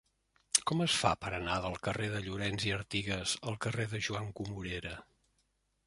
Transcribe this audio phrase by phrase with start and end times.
[0.69, 4.33] Com es fa per anar del carrer de Llorens i Artigas al carrer de Joan
[4.41, 4.97] Comorera?